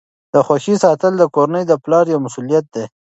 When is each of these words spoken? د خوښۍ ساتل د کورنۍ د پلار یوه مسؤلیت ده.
د 0.33 0.35
خوښۍ 0.45 0.75
ساتل 0.83 1.13
د 1.17 1.23
کورنۍ 1.35 1.63
د 1.67 1.73
پلار 1.83 2.05
یوه 2.13 2.23
مسؤلیت 2.25 2.65
ده. 2.75 2.83